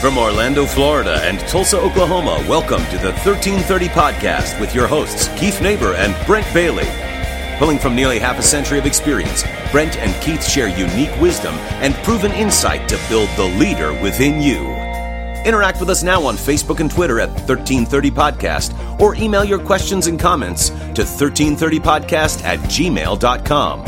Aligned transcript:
From 0.00 0.16
Orlando, 0.16 0.64
Florida 0.64 1.20
and 1.24 1.38
Tulsa, 1.40 1.78
Oklahoma, 1.78 2.42
welcome 2.48 2.82
to 2.84 2.96
the 2.96 3.12
1330 3.12 3.88
Podcast 3.88 4.58
with 4.58 4.74
your 4.74 4.86
hosts, 4.86 5.28
Keith 5.38 5.60
Neighbor 5.60 5.92
and 5.92 6.16
Brent 6.26 6.46
Bailey. 6.54 6.88
Pulling 7.58 7.78
from 7.78 7.94
nearly 7.94 8.18
half 8.18 8.38
a 8.38 8.42
century 8.42 8.78
of 8.78 8.86
experience, 8.86 9.44
Brent 9.70 9.98
and 9.98 10.18
Keith 10.22 10.42
share 10.42 10.68
unique 10.68 11.14
wisdom 11.20 11.54
and 11.82 11.94
proven 11.96 12.32
insight 12.32 12.88
to 12.88 12.98
build 13.10 13.28
the 13.36 13.44
leader 13.44 13.92
within 14.02 14.40
you. 14.40 14.68
Interact 15.44 15.80
with 15.80 15.90
us 15.90 16.02
now 16.02 16.22
on 16.22 16.36
Facebook 16.36 16.80
and 16.80 16.90
Twitter 16.90 17.20
at 17.20 17.28
1330 17.28 18.10
Podcast 18.10 19.00
or 19.00 19.14
email 19.16 19.44
your 19.44 19.58
questions 19.58 20.06
and 20.06 20.18
comments 20.18 20.70
to 20.70 21.02
1330podcast 21.02 22.42
at 22.42 22.58
gmail.com. 22.60 23.84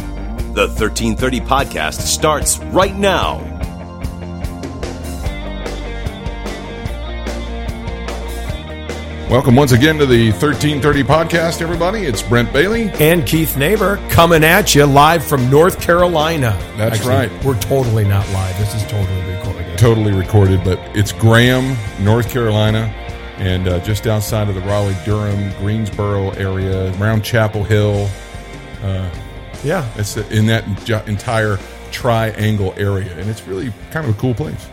The 0.53 0.67
1330 0.67 1.41
Podcast 1.41 2.03
starts 2.03 2.59
right 2.59 2.95
now. 2.95 3.52
Welcome 9.33 9.57
once 9.57 9.73
again 9.73 9.97
to 9.97 10.05
the 10.05 10.31
1330 10.31 11.05
podcast, 11.05 11.63
everybody. 11.63 12.01
It's 12.01 12.21
Brent 12.21 12.53
Bailey. 12.53 12.91
and 13.01 13.27
Keith 13.27 13.57
Neighbor 13.57 13.97
coming 14.11 14.45
at 14.45 14.75
you 14.75 14.85
live 14.85 15.25
from 15.25 15.49
North 15.49 15.81
Carolina. 15.81 16.51
That's 16.77 17.03
right. 17.07 17.33
We're 17.43 17.59
totally 17.59 18.05
not 18.05 18.29
live. 18.33 18.59
This 18.59 18.75
is 18.75 18.83
totally 18.83 19.35
recorded. 19.35 19.79
Totally 19.79 20.13
recorded, 20.13 20.63
but 20.63 20.79
it's 20.95 21.13
Graham, 21.13 21.79
North 22.05 22.31
Carolina, 22.31 22.95
and 23.39 23.69
uh, 23.69 23.81
just 23.81 24.07
outside 24.07 24.51
of 24.51 24.55
the 24.55 24.61
Raleigh, 24.61 24.99
Durham, 25.07 25.51
Greensboro 25.61 26.33
area, 26.33 26.95
around 27.01 27.25
Chapel 27.25 27.65
Hill. 27.65 28.11
Yeah. 29.65 29.91
It's 29.97 30.19
in 30.19 30.45
that 30.45 30.67
entire 31.09 31.59
triangle 31.91 32.75
area, 32.77 33.17
and 33.17 33.31
it's 33.31 33.47
really 33.47 33.73
kind 33.93 34.07
of 34.07 34.15
a 34.15 34.21
cool 34.21 34.35
place. 34.35 34.69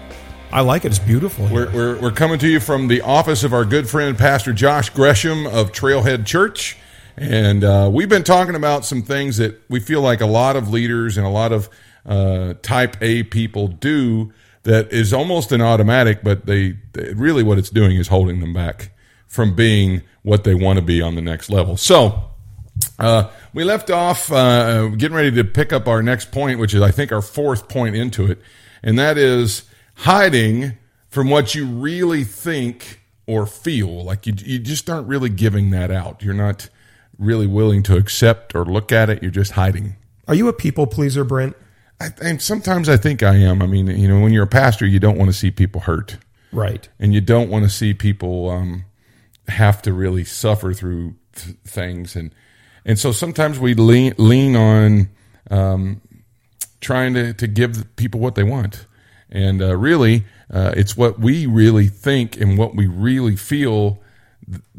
I 0.51 0.61
like 0.61 0.83
it. 0.83 0.87
It's 0.87 0.97
beautiful. 0.97 1.47
We're, 1.47 1.71
we're, 1.71 2.01
we're 2.01 2.11
coming 2.11 2.39
to 2.39 2.47
you 2.47 2.59
from 2.59 2.87
the 2.87 3.01
office 3.01 3.43
of 3.43 3.53
our 3.53 3.63
good 3.65 3.87
friend, 3.87 4.17
Pastor 4.17 4.51
Josh 4.51 4.89
Gresham 4.89 5.45
of 5.45 5.71
Trailhead 5.71 6.25
Church. 6.25 6.75
And 7.15 7.63
uh, 7.63 7.87
we've 7.93 8.09
been 8.09 8.23
talking 8.23 8.55
about 8.55 8.83
some 8.83 9.03
things 9.03 9.37
that 9.37 9.61
we 9.69 9.79
feel 9.79 10.01
like 10.01 10.21
a 10.21 10.25
lot 10.25 10.55
of 10.55 10.67
leaders 10.71 11.17
and 11.17 11.25
a 11.27 11.29
lot 11.29 11.51
of 11.51 11.69
uh, 12.03 12.55
type 12.63 12.97
A 12.99 13.21
people 13.23 13.67
do 13.67 14.33
that 14.63 14.91
is 14.91 15.13
almost 15.13 15.51
an 15.51 15.61
automatic, 15.61 16.23
but 16.23 16.47
they, 16.47 16.79
they 16.93 17.13
really 17.13 17.43
what 17.43 17.59
it's 17.59 17.69
doing 17.69 17.95
is 17.97 18.07
holding 18.07 18.39
them 18.39 18.51
back 18.51 18.89
from 19.27 19.55
being 19.55 20.01
what 20.23 20.45
they 20.45 20.55
want 20.55 20.79
to 20.79 20.83
be 20.83 20.99
on 20.99 21.13
the 21.13 21.21
next 21.21 21.51
level. 21.51 21.77
So, 21.77 22.23
uh, 22.97 23.29
we 23.53 23.63
left 23.63 23.91
off 23.91 24.31
uh, 24.31 24.87
getting 24.87 25.15
ready 25.15 25.31
to 25.31 25.43
pick 25.43 25.71
up 25.71 25.87
our 25.87 26.01
next 26.01 26.31
point, 26.31 26.57
which 26.57 26.73
is, 26.73 26.81
I 26.81 26.89
think, 26.89 27.11
our 27.11 27.21
fourth 27.21 27.69
point 27.69 27.95
into 27.95 28.25
it, 28.25 28.41
and 28.81 28.97
that 28.97 29.17
is 29.17 29.68
hiding 29.99 30.77
from 31.09 31.29
what 31.29 31.55
you 31.55 31.65
really 31.65 32.23
think 32.23 33.01
or 33.25 33.45
feel. 33.45 34.03
Like 34.03 34.25
you, 34.27 34.33
you 34.37 34.59
just 34.59 34.89
aren't 34.89 35.07
really 35.07 35.29
giving 35.29 35.69
that 35.71 35.91
out. 35.91 36.21
You're 36.23 36.33
not 36.33 36.69
really 37.17 37.47
willing 37.47 37.83
to 37.83 37.97
accept 37.97 38.55
or 38.55 38.65
look 38.65 38.91
at 38.91 39.09
it. 39.09 39.21
You're 39.21 39.31
just 39.31 39.51
hiding. 39.53 39.95
Are 40.27 40.35
you 40.35 40.47
a 40.47 40.53
people 40.53 40.87
pleaser, 40.87 41.23
Brent? 41.23 41.55
I, 41.99 42.09
and 42.21 42.41
sometimes 42.41 42.87
I 42.87 42.95
think 42.97 43.23
I 43.23 43.35
am. 43.35 43.61
I 43.61 43.65
mean, 43.65 43.87
you 43.87 44.07
know, 44.07 44.21
when 44.21 44.31
you're 44.31 44.43
a 44.43 44.47
pastor, 44.47 44.85
you 44.85 44.99
don't 44.99 45.17
want 45.17 45.29
to 45.29 45.37
see 45.37 45.51
people 45.51 45.81
hurt 45.81 46.17
Right. 46.51 46.87
and 46.99 47.13
you 47.13 47.21
don't 47.21 47.49
want 47.49 47.65
to 47.65 47.69
see 47.69 47.93
people 47.93 48.49
um, 48.49 48.85
have 49.47 49.81
to 49.83 49.91
really 49.93 50.23
suffer 50.23 50.73
through 50.73 51.15
th- 51.35 51.57
things 51.65 52.15
and 52.15 52.33
and 52.85 52.97
so 52.97 53.11
sometimes 53.11 53.59
we 53.59 53.73
lean 53.75 54.13
lean 54.17 54.55
on 54.55 55.09
um, 55.51 56.01
trying 56.81 57.13
to, 57.13 57.33
to 57.33 57.45
give 57.47 57.95
people 57.97 58.19
what 58.19 58.35
they 58.35 58.43
want 58.43 58.85
and 59.31 59.61
uh, 59.61 59.75
really 59.75 60.25
uh, 60.51 60.73
it's 60.75 60.97
what 60.97 61.19
we 61.19 61.45
really 61.45 61.87
think 61.87 62.39
and 62.39 62.57
what 62.57 62.75
we 62.75 62.87
really 62.87 63.35
feel 63.35 63.99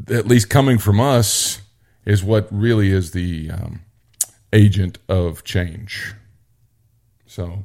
at 0.09 0.27
least 0.27 0.49
coming 0.49 0.77
from 0.77 0.99
us 0.99 1.61
is 2.05 2.23
what 2.23 2.47
really 2.51 2.91
is 2.91 3.11
the 3.11 3.49
um, 3.51 3.81
agent 4.53 4.97
of 5.07 5.43
change 5.43 6.13
so 7.25 7.63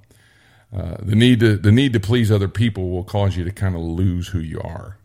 uh, 0.76 0.97
the 1.00 1.14
need 1.14 1.41
to 1.41 1.56
the 1.56 1.72
need 1.72 1.92
to 1.92 2.00
please 2.00 2.30
other 2.30 2.48
people 2.48 2.91
will 2.91 3.04
cause 3.04 3.36
you 3.36 3.44
to 3.44 3.50
kind 3.50 3.74
of 3.74 3.80
lose 3.80 4.28
who 4.28 4.38
you 4.38 4.60
are. 4.60 4.98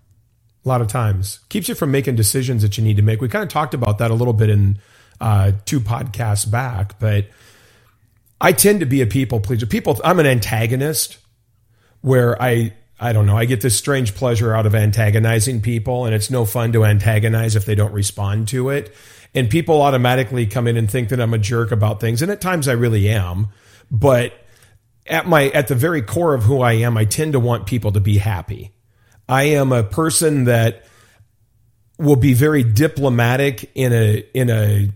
A 0.66 0.70
lot 0.70 0.82
of 0.82 0.88
times 0.88 1.40
keeps 1.50 1.70
you 1.70 1.76
from 1.76 1.92
making 1.92 2.16
decisions 2.16 2.62
that 2.62 2.78
you 2.78 2.84
need 2.84 2.98
to 2.98 3.02
make. 3.02 3.22
We 3.22 3.30
kind 3.30 3.44
of 3.44 3.50
talked 3.50 3.74
about 3.74 3.98
that 4.00 4.12
a 4.12 4.14
little 4.14 4.34
bit 4.34 4.50
in 4.50 4.80
uh, 5.20 5.54
two 5.66 5.80
podcasts 5.80 6.50
back, 6.50 7.00
but 7.00 7.28
I 8.40 8.52
tend 8.52 8.82
to 8.82 8.86
be 8.86 9.02
a 9.02 9.08
people 9.08 9.40
pleaser. 9.40 9.66
People, 9.66 10.00
I'm 10.04 10.20
an 10.20 10.26
antagonist 10.26 11.18
where 12.02 12.42
I, 12.42 12.74
I 13.00 13.14
don't 13.14 13.26
know, 13.26 13.38
I 13.38 13.46
get 13.46 13.62
this 13.62 13.78
strange 13.78 14.14
pleasure 14.16 14.54
out 14.56 14.66
of 14.66 14.76
antagonizing 14.76 15.62
people, 15.62 16.06
and 16.06 16.14
it's 16.14 16.30
no 16.30 16.46
fun 16.46 16.72
to 16.74 16.86
antagonize 16.86 17.56
if 17.56 17.66
they 17.66 17.76
don't 17.76 17.94
respond 17.94 18.48
to 18.50 18.70
it. 18.70 18.94
And 19.34 19.50
people 19.50 19.82
automatically 19.82 20.46
come 20.46 20.68
in 20.68 20.76
and 20.76 20.92
think 20.92 21.10
that 21.10 21.22
I'm 21.22 21.34
a 21.34 21.38
jerk 21.38 21.72
about 21.72 22.00
things, 22.02 22.22
and 22.22 22.32
at 22.32 22.42
times 22.42 22.68
I 22.68 22.74
really 22.74 23.10
am. 23.10 23.48
But 23.90 24.34
at 25.08 25.28
my 25.28 25.50
at 25.50 25.68
the 25.68 25.76
very 25.76 26.02
core 26.02 26.34
of 26.34 26.44
who 26.44 26.62
I 26.62 26.74
am, 26.74 26.98
I 26.98 27.06
tend 27.06 27.34
to 27.34 27.40
want 27.40 27.66
people 27.66 27.92
to 27.94 28.00
be 28.00 28.18
happy. 28.18 28.72
I 29.28 29.44
am 29.44 29.72
a 29.72 29.84
person 29.84 30.46
that 30.46 30.86
will 31.98 32.16
be 32.18 32.34
very 32.34 32.64
diplomatic 32.64 33.72
in 33.76 33.94
a 33.94 34.26
in 34.34 34.50
a 34.50 34.90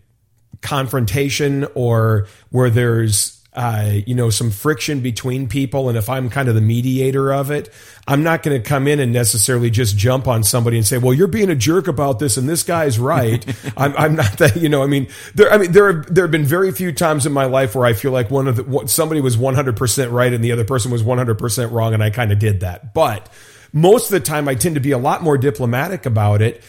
confrontation 0.61 1.67
or 1.75 2.27
where 2.49 2.69
there's 2.69 3.41
uh, 3.55 3.99
you 4.05 4.13
know 4.13 4.29
some 4.29 4.51
friction 4.51 4.99
between 4.99 5.47
people. 5.47 5.89
And 5.89 5.97
if 5.97 6.09
i'm 6.09 6.29
kind 6.29 6.49
of 6.49 6.55
the 6.55 6.61
mediator 6.61 7.33
of 7.33 7.51
it 7.51 7.71
i'm 8.07 8.23
not 8.23 8.43
going 8.43 8.61
to 8.61 8.67
come 8.67 8.87
in 8.87 8.99
and 8.99 9.11
necessarily 9.11 9.69
just 9.69 9.97
jump 9.97 10.27
on 10.27 10.43
somebody 10.43 10.77
and 10.77 10.85
say 10.85 10.97
well 10.97 11.13
you're 11.13 11.27
being 11.27 11.49
a 11.49 11.55
jerk 11.55 11.87
about 11.87 12.19
this 12.19 12.37
and 12.37 12.47
this 12.47 12.63
guy's 12.63 12.99
right. 12.99 13.45
I'm, 13.77 13.95
I'm 13.97 14.15
not 14.15 14.37
that 14.37 14.57
you 14.57 14.69
know 14.69 14.83
i 14.83 14.87
mean 14.87 15.07
there 15.33 15.51
i 15.51 15.57
mean 15.57 15.71
there 15.71 15.91
have, 15.91 16.13
there 16.13 16.23
have 16.25 16.31
been 16.31 16.45
very 16.45 16.71
few 16.71 16.91
times 16.91 17.25
in 17.25 17.33
my 17.33 17.45
life 17.45 17.75
where 17.75 17.85
i 17.85 17.93
feel 17.93 18.11
like 18.11 18.29
one 18.29 18.47
of 18.47 18.55
the 18.55 18.87
somebody 18.87 19.21
was 19.21 19.37
100% 19.37 20.11
right 20.11 20.33
and 20.33 20.43
the 20.43 20.51
other 20.51 20.65
person 20.65 20.91
was 20.91 21.03
100% 21.03 21.71
wrong 21.71 21.93
and 21.93 22.03
i 22.03 22.09
kind 22.09 22.31
of 22.31 22.39
did 22.39 22.59
that. 22.61 22.93
But 22.93 23.29
most 23.73 24.05
of 24.05 24.11
the 24.11 24.25
time 24.25 24.47
i 24.47 24.55
tend 24.55 24.75
to 24.75 24.81
be 24.81 24.91
a 24.91 24.97
lot 24.97 25.23
more 25.23 25.37
diplomatic 25.37 26.05
about 26.05 26.41
it 26.41 26.63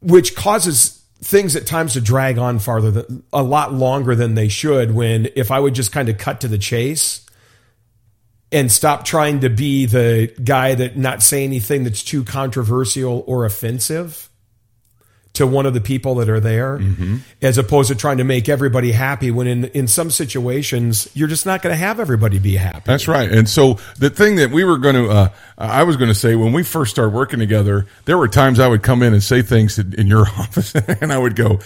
which 0.00 0.34
causes 0.36 0.97
things 1.20 1.56
at 1.56 1.66
times 1.66 1.94
to 1.94 2.00
drag 2.00 2.38
on 2.38 2.58
farther 2.58 2.90
than, 2.90 3.22
a 3.32 3.42
lot 3.42 3.72
longer 3.72 4.14
than 4.14 4.34
they 4.34 4.48
should 4.48 4.92
when 4.92 5.28
if 5.34 5.50
i 5.50 5.58
would 5.58 5.74
just 5.74 5.92
kind 5.92 6.08
of 6.08 6.18
cut 6.18 6.42
to 6.42 6.48
the 6.48 6.58
chase 6.58 7.24
and 8.50 8.70
stop 8.72 9.04
trying 9.04 9.40
to 9.40 9.50
be 9.50 9.86
the 9.86 10.32
guy 10.42 10.74
that 10.74 10.96
not 10.96 11.22
say 11.22 11.44
anything 11.44 11.84
that's 11.84 12.02
too 12.02 12.24
controversial 12.24 13.24
or 13.26 13.44
offensive 13.44 14.27
to 15.38 15.46
one 15.46 15.66
of 15.66 15.74
the 15.74 15.80
people 15.80 16.16
that 16.16 16.28
are 16.28 16.40
there 16.40 16.80
as 17.42 17.58
opposed 17.58 17.88
to 17.88 17.94
trying 17.94 18.18
to 18.18 18.24
make 18.24 18.48
everybody 18.48 18.92
happy 18.92 19.30
when 19.30 19.46
in 19.46 19.64
in 19.66 19.88
some 19.88 20.10
situations 20.10 21.08
you're 21.14 21.28
just 21.28 21.46
not 21.46 21.62
going 21.62 21.72
to 21.72 21.76
have 21.76 21.98
everybody 21.98 22.38
be 22.38 22.56
happy 22.56 22.82
That's 22.84 23.08
right. 23.08 23.30
And 23.30 23.48
so 23.48 23.78
the 23.98 24.10
thing 24.10 24.36
that 24.36 24.50
we 24.50 24.64
were 24.64 24.78
going 24.78 24.94
to, 24.94 25.08
uh, 25.08 25.28
I 25.56 25.82
was 25.84 25.96
going 25.96 26.08
to 26.08 26.14
say 26.14 26.36
when 26.36 26.52
we 26.52 26.62
first 26.62 26.90
started 26.90 27.14
working 27.14 27.38
together, 27.38 27.86
there 28.04 28.18
were 28.18 28.28
times 28.28 28.60
I 28.60 28.68
would 28.68 28.82
come 28.82 29.02
in 29.02 29.12
and 29.12 29.22
say 29.22 29.42
things 29.42 29.78
in, 29.78 29.94
in 29.94 30.06
your 30.06 30.26
office, 30.38 30.74
and 30.74 31.12
I 31.12 31.18
would 31.18 31.36
go, 31.36 31.60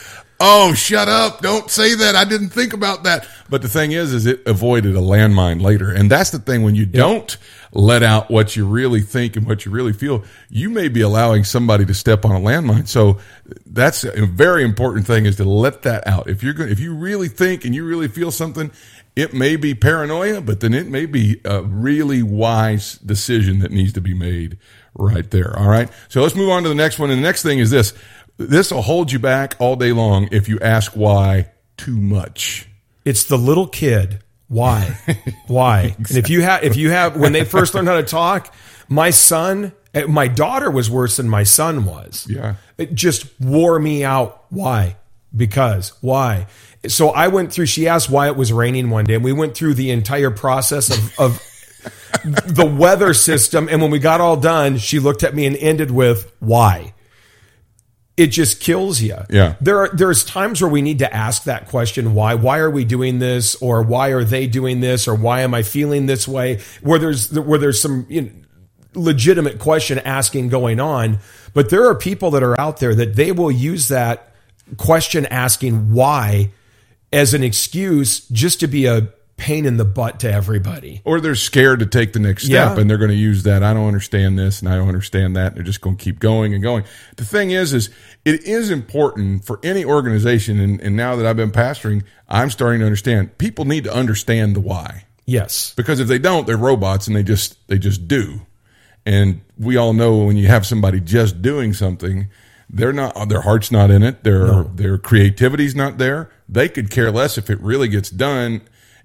"Oh, 0.44 0.74
shut 0.74 1.08
up! 1.08 1.40
Don't 1.40 1.70
say 1.70 1.94
that. 1.94 2.16
I 2.16 2.24
didn't 2.24 2.50
think 2.50 2.72
about 2.72 3.04
that." 3.04 3.28
But 3.48 3.62
the 3.62 3.68
thing 3.68 3.92
is, 3.92 4.12
is 4.12 4.26
it 4.26 4.42
avoided 4.46 4.96
a 4.96 5.00
landmine 5.00 5.60
later, 5.60 5.90
and 5.90 6.10
that's 6.10 6.30
the 6.30 6.38
thing 6.38 6.62
when 6.64 6.74
you 6.74 6.86
don't 6.86 7.36
let 7.72 8.02
out 8.02 8.30
what 8.30 8.54
you 8.56 8.66
really 8.66 9.00
think 9.00 9.36
and 9.36 9.46
what 9.46 9.64
you 9.64 9.72
really 9.72 9.92
feel, 9.92 10.24
you 10.50 10.68
may 10.68 10.88
be 10.88 11.00
allowing 11.00 11.44
somebody 11.44 11.86
to 11.86 11.94
step 11.94 12.24
on 12.24 12.32
a 12.32 12.40
landmine. 12.40 12.86
So 12.86 13.18
that's 13.66 14.04
a 14.04 14.26
very 14.26 14.62
important 14.64 15.06
thing 15.06 15.24
is 15.26 15.36
to 15.36 15.44
let 15.44 15.82
that 15.82 16.06
out. 16.06 16.28
If 16.28 16.42
you're 16.42 16.52
going, 16.52 16.70
if 16.70 16.80
you 16.80 16.94
really 16.94 17.28
think 17.28 17.64
and 17.64 17.74
you 17.74 17.86
really 17.86 18.08
feel 18.08 18.30
something, 18.30 18.70
it 19.16 19.32
may 19.32 19.56
be 19.56 19.74
paranoia, 19.74 20.40
but 20.40 20.60
then 20.60 20.74
it 20.74 20.86
may 20.86 21.06
be 21.06 21.40
a 21.44 21.62
really 21.62 22.22
wise 22.22 22.94
decision 22.98 23.58
that 23.60 23.70
needs 23.70 23.92
to 23.94 24.00
be 24.00 24.14
made 24.14 24.58
right 24.94 25.30
there. 25.30 25.58
All 25.58 25.68
right. 25.68 25.90
So 26.08 26.22
let's 26.22 26.34
move 26.34 26.50
on 26.50 26.62
to 26.64 26.68
the 26.68 26.74
next 26.74 26.98
one. 26.98 27.10
And 27.10 27.18
the 27.18 27.26
next 27.26 27.42
thing 27.42 27.58
is 27.58 27.70
this. 27.70 27.94
This 28.36 28.70
will 28.72 28.82
hold 28.82 29.12
you 29.12 29.18
back 29.18 29.54
all 29.58 29.76
day 29.76 29.92
long 29.92 30.28
if 30.32 30.48
you 30.48 30.58
ask 30.60 30.92
why 30.92 31.50
too 31.76 31.96
much. 31.96 32.68
It's 33.04 33.24
the 33.24 33.36
little 33.36 33.66
kid. 33.66 34.20
Why? 34.48 34.98
Why? 35.46 35.96
And 35.96 36.10
if 36.10 36.28
you 36.28 36.42
have, 36.42 36.62
if 36.62 36.76
you 36.76 36.90
have, 36.90 37.16
when 37.16 37.32
they 37.32 37.44
first 37.44 37.74
learned 37.74 37.88
how 37.88 37.96
to 37.96 38.02
talk, 38.02 38.52
my 38.86 39.08
son, 39.08 39.72
eh, 39.94 40.04
my 40.04 40.28
daughter 40.28 40.70
was 40.70 40.90
worse 40.90 41.16
than 41.16 41.26
my 41.26 41.42
son 41.42 41.86
was. 41.86 42.26
Yeah. 42.28 42.56
It 42.76 42.94
just 42.94 43.24
wore 43.40 43.78
me 43.78 44.04
out. 44.04 44.44
Why? 44.50 44.96
Because. 45.34 45.94
Why? 46.02 46.48
So 46.86 47.08
I 47.08 47.28
went 47.28 47.50
through, 47.50 47.66
she 47.66 47.88
asked 47.88 48.10
why 48.10 48.26
it 48.26 48.36
was 48.36 48.52
raining 48.52 48.90
one 48.90 49.06
day, 49.06 49.14
and 49.14 49.24
we 49.24 49.32
went 49.32 49.54
through 49.54 49.74
the 49.74 49.90
entire 49.90 50.30
process 50.30 50.90
of, 50.90 51.18
of 51.18 51.42
the 52.24 52.66
weather 52.66 53.14
system. 53.14 53.68
And 53.70 53.80
when 53.80 53.90
we 53.90 54.00
got 54.00 54.20
all 54.20 54.36
done, 54.36 54.76
she 54.76 54.98
looked 54.98 55.22
at 55.22 55.34
me 55.34 55.46
and 55.46 55.56
ended 55.56 55.90
with, 55.90 56.30
why? 56.40 56.92
It 58.16 58.26
just 58.28 58.60
kills 58.60 59.00
you. 59.00 59.16
Yeah. 59.30 59.56
There 59.60 59.78
are 59.78 59.88
there's 59.88 60.24
times 60.24 60.60
where 60.60 60.70
we 60.70 60.82
need 60.82 60.98
to 60.98 61.14
ask 61.14 61.44
that 61.44 61.68
question 61.68 62.14
why 62.14 62.34
why 62.34 62.58
are 62.58 62.70
we 62.70 62.84
doing 62.84 63.18
this 63.18 63.54
or 63.56 63.82
why 63.82 64.08
are 64.08 64.24
they 64.24 64.46
doing 64.46 64.80
this 64.80 65.08
or 65.08 65.14
why 65.14 65.40
am 65.40 65.54
I 65.54 65.62
feeling 65.62 66.06
this 66.06 66.28
way 66.28 66.60
where 66.82 66.98
there's 66.98 67.32
where 67.32 67.58
there's 67.58 67.80
some 67.80 68.06
you 68.08 68.22
know, 68.22 68.30
legitimate 68.94 69.58
question 69.58 69.98
asking 70.00 70.48
going 70.48 70.80
on. 70.80 71.18
But 71.54 71.70
there 71.70 71.86
are 71.86 71.94
people 71.94 72.30
that 72.32 72.42
are 72.42 72.58
out 72.60 72.78
there 72.78 72.94
that 72.94 73.16
they 73.16 73.32
will 73.32 73.50
use 73.50 73.88
that 73.88 74.34
question 74.76 75.26
asking 75.26 75.92
why 75.92 76.50
as 77.12 77.34
an 77.34 77.42
excuse 77.42 78.26
just 78.28 78.60
to 78.60 78.66
be 78.66 78.86
a 78.86 79.08
pain 79.42 79.66
in 79.66 79.76
the 79.76 79.84
butt 79.84 80.20
to 80.20 80.32
everybody. 80.32 81.02
Or 81.04 81.20
they're 81.20 81.34
scared 81.34 81.80
to 81.80 81.86
take 81.86 82.12
the 82.12 82.20
next 82.20 82.44
step 82.44 82.76
Yeah. 82.76 82.80
and 82.80 82.88
they're 82.88 82.96
going 82.98 83.10
to 83.10 83.16
use 83.16 83.42
that. 83.42 83.64
I 83.64 83.74
don't 83.74 83.88
understand 83.88 84.38
this 84.38 84.60
and 84.60 84.68
I 84.68 84.76
don't 84.76 84.86
understand 84.86 85.34
that. 85.34 85.54
They're 85.54 85.64
just 85.64 85.80
going 85.80 85.96
to 85.96 86.04
keep 86.04 86.20
going 86.20 86.54
and 86.54 86.62
going. 86.62 86.84
The 87.16 87.24
thing 87.24 87.50
is, 87.50 87.74
is 87.74 87.90
it 88.24 88.44
is 88.44 88.70
important 88.70 89.44
for 89.44 89.58
any 89.64 89.84
organization. 89.84 90.60
And, 90.60 90.80
and 90.80 90.94
now 90.94 91.16
that 91.16 91.26
I've 91.26 91.36
been 91.36 91.50
pastoring, 91.50 92.04
I'm 92.28 92.50
starting 92.50 92.78
to 92.80 92.86
understand 92.86 93.36
people 93.38 93.64
need 93.64 93.82
to 93.84 93.92
understand 93.92 94.54
the 94.54 94.60
why. 94.60 95.04
Yes. 95.24 95.72
because 95.76 95.98
if 96.00 96.08
they 96.08 96.18
don't 96.18 96.46
they're 96.46 96.56
robots 96.56 97.06
and 97.06 97.14
they 97.16 97.22
just 97.22 97.56
they 97.68 97.78
just 97.78 98.06
do 98.08 98.42
and 99.06 99.40
we 99.58 99.76
all 99.76 99.92
know 99.92 100.18
when 100.24 100.36
you 100.36 100.48
have 100.48 100.66
somebody 100.66 101.00
just 101.00 101.40
doing 101.40 101.72
something 101.72 102.28
they're 102.68 102.92
not 102.92 103.28
their 103.28 103.40
heart's 103.42 103.70
not 103.70 103.88
in 103.90 104.02
it 104.02 104.24
their 104.24 104.64
their 104.64 104.98
creativity's 104.98 105.74
not 105.76 105.96
there 105.98 106.28
they 106.48 106.68
could 106.68 106.90
care 106.90 107.10
less 107.12 107.38
if 107.38 107.48
it 107.50 107.60
really 107.60 107.86
gets 107.88 108.10
done 108.10 108.60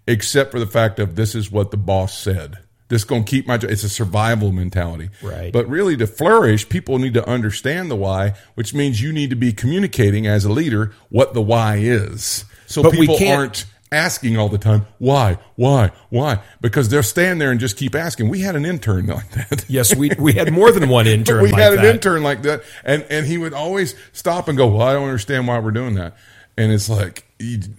except 0.07 0.51
for 0.51 0.59
the 0.59 0.67
fact 0.67 0.99
of 0.99 1.15
this 1.15 1.35
is 1.35 1.51
what 1.51 1.71
the 1.71 1.77
boss 1.77 2.17
said 2.17 2.57
this 2.89 3.01
is 3.01 3.05
going 3.05 3.25
to 3.25 3.29
keep 3.29 3.45
my 3.45 3.57
job 3.57 3.69
it's 3.69 3.83
a 3.83 3.89
survival 3.89 4.51
mentality 4.51 5.09
Right. 5.21 5.51
but 5.51 5.67
really 5.69 5.97
to 5.97 6.07
flourish 6.07 6.69
people 6.69 6.97
need 6.99 7.13
to 7.15 7.27
understand 7.29 7.91
the 7.91 7.95
why 7.95 8.33
which 8.55 8.73
means 8.73 9.01
you 9.01 9.11
need 9.11 9.29
to 9.31 9.35
be 9.35 9.51
communicating 9.51 10.25
as 10.25 10.45
a 10.45 10.51
leader 10.51 10.93
what 11.09 11.33
the 11.33 11.41
why 11.41 11.77
is 11.77 12.45
so 12.65 12.83
But 12.83 12.93
people 12.93 13.17
aren't 13.27 13.65
asking 13.89 14.37
all 14.37 14.49
the 14.49 14.57
time, 14.57 14.85
why, 14.97 15.37
why, 15.55 15.91
why? 16.09 16.39
Because 16.59 16.89
they'll 16.89 17.01
stand 17.01 17.39
there 17.39 17.49
and 17.51 17.57
just 17.61 17.77
keep 17.77 17.95
asking. 17.95 18.27
We 18.27 18.41
had 18.41 18.57
an 18.57 18.65
intern 18.65 19.05
like 19.07 19.29
that. 19.31 19.63
Yes, 19.69 19.95
we 19.95 20.11
we 20.19 20.33
had 20.33 20.51
more 20.51 20.73
than 20.73 20.89
one 20.89 21.07
intern. 21.07 21.41
we 21.43 21.51
like 21.53 21.61
had 21.61 21.73
an 21.75 21.85
intern 21.85 22.23
like 22.23 22.41
that, 22.41 22.63
and 22.83 23.05
and 23.09 23.25
he 23.25 23.37
would 23.37 23.53
always 23.53 23.95
stop 24.11 24.49
and 24.49 24.57
go, 24.57 24.67
"Well, 24.67 24.81
I 24.85 24.91
don't 24.91 25.05
understand 25.05 25.47
why 25.47 25.59
we're 25.59 25.71
doing 25.71 25.93
that." 25.95 26.17
And 26.57 26.71
it's 26.71 26.89
like 26.89 27.23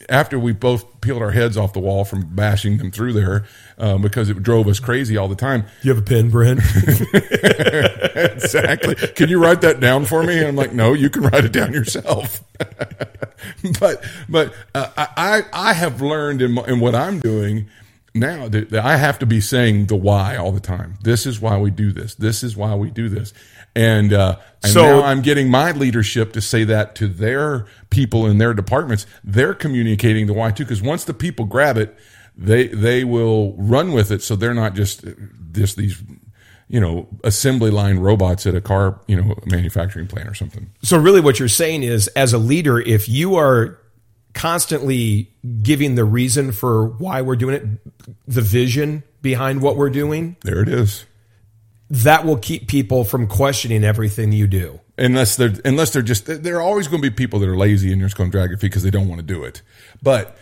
after 0.09 0.39
we 0.39 0.53
both 0.53 1.01
peeled 1.01 1.21
our 1.21 1.33
heads 1.33 1.57
off 1.57 1.73
the 1.73 1.81
wall 1.81 2.05
from 2.05 2.35
bashing 2.35 2.79
them 2.79 2.93
through 2.93 3.13
there 3.13 3.45
um, 3.77 4.03
because 4.03 4.31
it 4.31 4.41
drove 4.43 4.69
us 4.69 4.79
crazy 4.79 5.17
all 5.17 5.27
the 5.27 5.35
time. 5.35 5.65
You 5.83 5.91
have 5.93 5.99
a 5.99 6.07
pen, 6.07 6.31
Brent? 6.31 6.61
exactly. 8.15 8.95
Can 8.95 9.29
you 9.29 9.43
write 9.43 9.63
that 9.63 9.81
down 9.81 10.05
for 10.05 10.23
me? 10.23 10.39
And 10.39 10.49
I'm 10.49 10.57
like, 10.57 10.73
no, 10.73 10.95
you 10.95 11.11
can 11.11 11.25
write 11.25 11.45
it 11.45 11.53
down 11.53 11.73
yourself. 11.73 12.45
but 13.81 14.05
but 14.29 14.55
uh, 14.75 14.91
I 14.97 15.43
I 15.53 15.73
have 15.73 16.01
learned 16.01 16.41
in, 16.41 16.57
in 16.59 16.79
what 16.79 16.95
I'm 16.95 17.19
doing 17.19 17.69
now 18.15 18.49
that, 18.49 18.71
that 18.71 18.85
I 18.85 18.97
have 18.97 19.19
to 19.21 19.27
be 19.27 19.41
saying 19.41 19.87
the 19.87 19.97
why 19.97 20.37
all 20.37 20.53
the 20.53 20.61
time. 20.61 20.95
This 21.03 21.27
is 21.27 21.41
why 21.41 21.59
we 21.59 21.71
do 21.71 21.93
this. 21.93 22.15
This 22.15 22.43
is 22.43 22.57
why 22.57 22.75
we 22.75 22.91
do 22.91 23.09
this. 23.09 23.33
And 23.79 24.13
uh, 24.13 24.37
and 24.63 24.73
So- 24.73 24.83
now 24.83 25.03
I'm 25.05 25.23
getting 25.23 25.51
my 25.51 25.71
leadership 25.73 26.33
to 26.33 26.41
say 26.41 26.65
that 26.65 26.95
to 26.97 27.07
their 27.07 27.67
people 27.91 28.27
in 28.27 28.39
their 28.39 28.53
departments. 28.55 29.07
They're 29.23 29.55
communicating 29.55 30.27
the 30.27 30.33
why 30.35 30.51
too, 30.51 30.65
because 30.65 30.83
once 30.83 31.05
the 31.05 31.15
people 31.15 31.45
grab 31.45 31.77
it, 31.79 31.97
they 32.37 32.67
they 32.69 33.05
will 33.05 33.55
run 33.57 33.93
with 33.93 34.11
it. 34.11 34.23
So 34.23 34.37
they're 34.37 34.55
not 34.55 34.75
just 34.75 35.05
just 35.53 35.77
these 35.77 36.03
you 36.71 36.81
know, 36.81 37.09
assembly 37.25 37.71
line 37.71 37.99
robots 37.99 38.47
at 38.47 38.55
a 38.55 38.61
car, 38.61 39.01
you 39.07 39.17
know, 39.17 39.35
manufacturing 39.47 40.07
plant 40.07 40.29
or 40.29 40.35
something. 40.35 40.71
So 40.83 40.99
really 40.99 41.23
what 41.23 41.39
you're 41.39 41.49
saying 41.49 41.83
is 41.83 42.09
as 42.09 42.35
a 42.35 42.39
leader, 42.39 42.79
if 42.79 43.09
you 43.09 43.37
are 43.37 43.79
constantly 44.35 45.33
giving 45.63 45.95
the 45.95 46.05
reason 46.05 46.53
for 46.53 46.89
why 46.89 47.23
we're 47.23 47.37
doing 47.37 47.55
it, 47.55 47.65
the 48.27 48.43
vision 48.43 49.03
behind 49.23 49.63
what 49.63 49.77
we're 49.77 49.89
doing, 49.89 50.37
There 50.43 50.61
it 50.61 50.69
is. 50.69 51.07
That 51.91 52.25
will 52.25 52.37
keep 52.37 52.69
people 52.69 53.05
from 53.05 53.27
questioning 53.27 53.85
everything 53.85 54.33
you 54.33 54.47
do. 54.47 54.81
Unless 54.99 55.37
they're 55.37 55.53
unless 55.65 55.93
they're 55.93 56.03
just 56.03 56.27
there 56.27 56.57
are 56.57 56.63
always 56.63 56.89
going 56.89 57.01
to 57.03 57.09
be 57.11 57.15
people 57.15 57.39
that 57.41 57.49
are 57.49 57.57
lazy 57.57 57.93
and 57.93 58.01
they're 58.01 58.09
just 58.09 58.17
going 58.17 58.31
to 58.31 58.37
drag 58.37 58.51
their 58.51 58.57
feet 58.59 58.69
because 58.69 58.83
they 58.83 58.91
don't 58.91 59.09
want 59.09 59.21
to 59.21 59.27
do 59.27 59.45
it. 59.45 59.63
But 60.03 60.37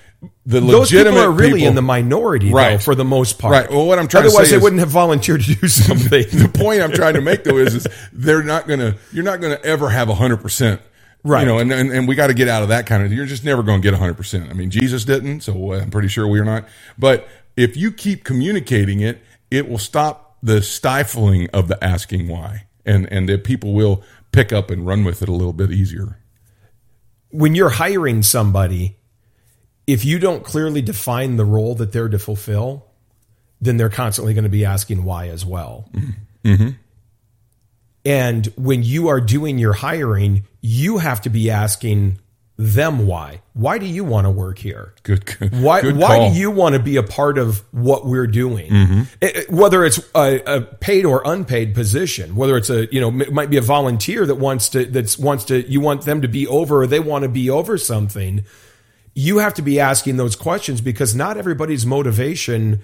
the 0.47 0.61
Those 0.61 0.91
people 0.91 1.19
are 1.19 1.31
really 1.31 1.55
people- 1.61 1.69
in 1.69 1.75
the 1.75 1.83
minority, 1.83 2.49
though, 2.49 2.55
Right. 2.57 2.83
for 2.83 2.95
the 2.95 3.05
most 3.05 3.39
part. 3.39 3.53
Right. 3.53 3.71
Well, 3.71 3.87
what 3.87 3.99
I'm 3.99 4.09
trying 4.09 4.23
to 4.25 4.29
Otherwise, 4.29 4.47
say 4.47 4.53
they 4.53 4.57
is- 4.57 4.63
wouldn't 4.63 4.81
have 4.81 4.89
volunteered 4.89 5.43
to 5.43 5.55
do 5.55 5.69
something. 5.69 6.23
the 6.33 6.49
point 6.53 6.81
I'm 6.81 6.93
trying 6.93 7.15
to 7.15 7.21
make 7.21 7.45
though 7.45 7.59
is, 7.59 7.75
is 7.75 7.87
they're 8.13 8.43
not 8.43 8.67
gonna 8.67 8.97
you're 9.13 9.25
not 9.25 9.41
gonna 9.43 9.61
ever 9.63 9.91
have 9.91 10.09
hundred 10.09 10.39
percent. 10.39 10.81
Right. 11.23 11.41
You 11.41 11.47
know, 11.49 11.59
and, 11.59 11.73
and, 11.73 11.91
and 11.91 12.09
we 12.09 12.15
got 12.15 12.29
to 12.29 12.35
get 12.35 12.49
out 12.49 12.63
of 12.63 12.69
that 12.69 12.87
kind 12.87 13.03
of, 13.03 13.13
you're 13.13 13.27
just 13.27 13.43
never 13.45 13.65
going 13.65 13.83
to 13.83 13.91
get 13.91 13.99
100%. 13.99 14.49
I 14.49 14.53
mean, 14.53 14.71
Jesus 14.71 15.05
didn't, 15.05 15.41
so 15.41 15.73
I'm 15.73 15.91
pretty 15.91 16.07
sure 16.07 16.25
we're 16.29 16.45
not. 16.45 16.69
But 16.97 17.27
if 17.57 17.77
you 17.77 17.91
keep 17.91 18.23
communicating 18.23 19.01
it, 19.01 19.21
it 19.51 19.69
will 19.69 19.79
stop 19.79 20.26
the 20.47 20.63
stifling 20.63 21.49
of 21.53 21.69
the 21.69 21.83
asking 21.83 22.29
why. 22.29 22.67
And, 22.85 23.11
and 23.13 23.29
that 23.29 23.43
people 23.43 23.75
will 23.75 24.03
pick 24.31 24.53
up 24.53 24.71
and 24.71 24.87
run 24.87 25.03
with 25.03 25.21
it 25.21 25.29
a 25.29 25.33
little 25.33 25.53
bit 25.53 25.73
easier. 25.73 26.19
when 27.31 27.55
you're 27.55 27.69
hiring 27.71 28.23
somebody, 28.23 28.97
if 29.87 30.05
you 30.05 30.19
don't 30.19 30.45
clearly 30.45 30.83
define 30.83 31.37
the 31.37 31.45
role 31.45 31.75
that 31.75 31.93
they're 31.93 32.09
to 32.09 32.19
fulfill, 32.19 32.87
then 33.61 33.77
they're 33.77 33.91
constantly 33.91 34.35
going 34.35 34.45
to 34.45 34.51
be 34.51 34.65
asking 34.65 35.05
why 35.05 35.29
as 35.29 35.45
well. 35.45 35.89
Mm-hmm. 36.45 36.71
And 38.05 38.47
when 38.57 38.83
you 38.83 39.09
are 39.09 39.21
doing 39.21 39.59
your 39.59 39.73
hiring, 39.73 40.45
you 40.61 40.99
have 40.99 41.21
to 41.23 41.31
be 41.31 41.51
asking 41.51 42.21
them 42.59 43.07
why. 43.07 43.43
Why 43.53 43.77
do 43.77 43.85
you 43.85 44.03
want 44.03 44.25
to 44.25 44.31
work 44.31 44.59
here? 44.59 44.95
Good. 45.03 45.27
good 45.27 45.53
Why, 45.61 45.83
good 45.83 45.97
why 45.97 46.31
do 46.31 46.39
you 46.39 46.51
want 46.51 46.75
to 46.75 46.81
be 46.81 46.97
a 46.97 47.03
part 47.03 47.37
of 47.37 47.63
what 47.71 48.07
we're 48.07 48.27
doing? 48.27 48.71
Mm-hmm. 48.71 49.01
It- 49.21 49.37
it- 49.37 49.51
whether 49.51 49.85
it's 49.85 49.99
a, 50.15 50.41
a 50.47 50.61
paid 50.63 51.05
or 51.05 51.23
unpaid 51.27 51.75
position, 51.75 52.35
whether 52.35 52.57
it's 52.57 52.71
a, 52.71 52.87
you 52.93 53.01
know, 53.01 53.09
it 53.21 53.31
might 53.33 53.51
be 53.51 53.59
a 53.59 53.63
volunteer 53.63 54.25
that 54.25 54.37
wants 54.37 54.71
to, 54.71 54.87
that's 54.87 55.19
wants 55.19 55.45
to, 55.47 55.71
you 55.71 55.81
want 55.81 56.03
them 56.07 56.23
to 56.23 56.29
be 56.29 56.47
over 56.47 56.83
or 56.83 56.87
they 56.87 57.01
want 57.01 57.25
to 57.25 57.29
be 57.29 57.51
over 57.51 57.77
something. 57.77 58.45
You 59.15 59.39
have 59.39 59.55
to 59.55 59.63
be 59.63 59.79
asking 59.79 60.17
those 60.17 60.35
questions 60.37 60.81
because 60.81 61.15
not 61.15 61.37
everybody's 61.37 61.85
motivation 61.85 62.83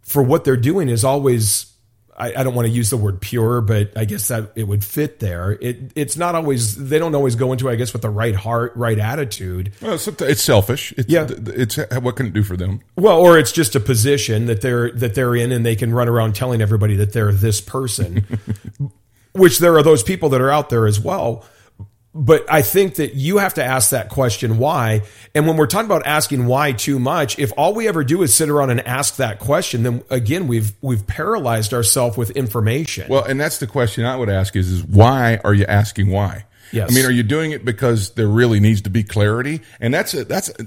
for 0.00 0.22
what 0.22 0.44
they're 0.44 0.56
doing 0.56 0.88
is 0.88 1.04
always, 1.04 1.71
I, 2.16 2.34
I 2.34 2.42
don't 2.42 2.54
want 2.54 2.66
to 2.66 2.72
use 2.72 2.90
the 2.90 2.96
word 2.96 3.20
pure, 3.20 3.60
but 3.60 3.96
I 3.96 4.04
guess 4.04 4.28
that 4.28 4.52
it 4.54 4.64
would 4.64 4.84
fit 4.84 5.18
there. 5.18 5.52
It, 5.52 5.92
it's 5.94 6.16
not 6.16 6.34
always, 6.34 6.76
they 6.76 6.98
don't 6.98 7.14
always 7.14 7.36
go 7.36 7.52
into, 7.52 7.70
I 7.70 7.76
guess, 7.76 7.92
with 7.92 8.02
the 8.02 8.10
right 8.10 8.34
heart, 8.34 8.72
right 8.76 8.98
attitude. 8.98 9.72
Well, 9.80 9.94
it's, 9.94 10.06
it's 10.06 10.42
selfish. 10.42 10.92
It's, 10.96 11.08
Yeah. 11.10 11.26
It's 11.28 11.78
what 12.00 12.16
can 12.16 12.26
it 12.26 12.32
do 12.34 12.42
for 12.42 12.56
them? 12.56 12.80
Well, 12.96 13.18
or 13.18 13.38
it's 13.38 13.52
just 13.52 13.74
a 13.74 13.80
position 13.80 14.46
that 14.46 14.60
they're 14.60 14.90
that 14.92 15.14
they're 15.14 15.34
in, 15.34 15.52
and 15.52 15.64
they 15.64 15.76
can 15.76 15.92
run 15.94 16.08
around 16.08 16.34
telling 16.34 16.60
everybody 16.60 16.96
that 16.96 17.12
they're 17.12 17.32
this 17.32 17.60
person. 17.60 18.26
which 19.32 19.58
there 19.58 19.76
are 19.76 19.82
those 19.82 20.02
people 20.02 20.28
that 20.30 20.40
are 20.40 20.50
out 20.50 20.68
there 20.68 20.86
as 20.86 21.00
well. 21.00 21.44
But 22.14 22.44
I 22.52 22.60
think 22.60 22.96
that 22.96 23.14
you 23.14 23.38
have 23.38 23.54
to 23.54 23.64
ask 23.64 23.90
that 23.90 24.10
question 24.10 24.58
why. 24.58 25.02
And 25.34 25.46
when 25.46 25.56
we're 25.56 25.66
talking 25.66 25.86
about 25.86 26.06
asking 26.06 26.44
why 26.44 26.72
too 26.72 26.98
much, 26.98 27.38
if 27.38 27.52
all 27.56 27.72
we 27.72 27.88
ever 27.88 28.04
do 28.04 28.22
is 28.22 28.34
sit 28.34 28.50
around 28.50 28.68
and 28.68 28.86
ask 28.86 29.16
that 29.16 29.38
question, 29.38 29.82
then 29.82 30.02
again 30.10 30.46
we've 30.46 30.72
we've 30.82 31.06
paralyzed 31.06 31.72
ourselves 31.72 32.18
with 32.18 32.30
information. 32.32 33.08
Well, 33.08 33.24
and 33.24 33.40
that's 33.40 33.58
the 33.58 33.66
question 33.66 34.04
I 34.04 34.16
would 34.16 34.28
ask 34.28 34.56
is, 34.56 34.70
is 34.70 34.84
why 34.84 35.40
are 35.42 35.54
you 35.54 35.64
asking 35.64 36.10
why? 36.10 36.44
Yes. 36.70 36.90
I 36.90 36.94
mean, 36.94 37.06
are 37.06 37.10
you 37.10 37.22
doing 37.22 37.52
it 37.52 37.64
because 37.64 38.10
there 38.10 38.28
really 38.28 38.60
needs 38.60 38.82
to 38.82 38.90
be 38.90 39.02
clarity? 39.02 39.60
And 39.80 39.92
that's 39.92 40.14
a, 40.14 40.24
that's, 40.24 40.48
a, 40.48 40.66